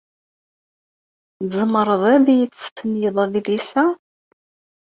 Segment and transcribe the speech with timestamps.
[1.39, 3.85] Tzemreḍ ad iyi-testenyiḍ adlis-a?